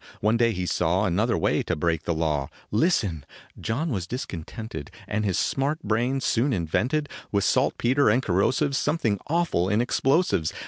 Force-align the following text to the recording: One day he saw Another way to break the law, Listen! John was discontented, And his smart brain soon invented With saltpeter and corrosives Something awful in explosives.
One 0.19 0.35
day 0.35 0.51
he 0.51 0.65
saw 0.65 1.05
Another 1.05 1.37
way 1.37 1.61
to 1.61 1.75
break 1.75 2.05
the 2.05 2.13
law, 2.15 2.49
Listen! 2.71 3.23
John 3.59 3.91
was 3.91 4.07
discontented, 4.07 4.89
And 5.07 5.23
his 5.25 5.37
smart 5.37 5.83
brain 5.83 6.21
soon 6.21 6.53
invented 6.53 7.07
With 7.31 7.43
saltpeter 7.43 8.09
and 8.09 8.23
corrosives 8.23 8.79
Something 8.79 9.19
awful 9.27 9.69
in 9.69 9.79
explosives. 9.79 10.53